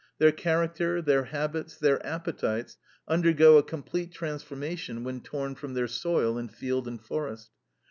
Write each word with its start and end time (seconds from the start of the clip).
Their 0.17 0.31
character, 0.31 0.99
their 0.99 1.25
habits, 1.25 1.77
their 1.77 2.03
appetites 2.03 2.75
undergo 3.07 3.59
a 3.59 3.63
complete 3.63 4.11
transformation 4.11 5.03
when 5.03 5.21
torn 5.21 5.53
from 5.53 5.75
their 5.75 5.87
soil 5.87 6.39
in 6.39 6.47
field 6.49 6.87
and 6.87 6.99
forest. 6.99 7.51